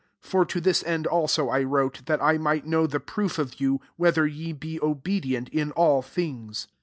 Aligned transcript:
9 0.23 0.31
For 0.31 0.45
to 0.45 0.59
this 0.59 0.81
end 0.83 1.05
also 1.05 1.49
I 1.49 1.61
wrote, 1.61 2.07
that 2.07 2.21
1 2.21 2.41
might 2.41 2.65
know 2.65 2.87
the 2.87 2.99
proof 2.99 3.37
of 3.37 3.59
you, 3.61 3.81
whether 3.97 4.25
ye 4.25 4.51
be 4.51 4.81
obedient 4.81 5.47
in 5.49 5.71
all 5.73 6.01
thinga. 6.01 6.65